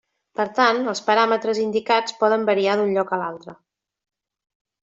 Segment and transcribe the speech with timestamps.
[0.37, 3.59] Per tant els paràmetres indicats poden variar d'un lloc a l'altre.